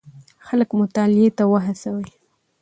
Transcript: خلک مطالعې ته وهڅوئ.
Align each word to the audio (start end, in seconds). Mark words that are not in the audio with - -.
خلک 0.45 0.69
مطالعې 0.81 1.29
ته 1.37 1.43
وهڅوئ. 1.51 2.07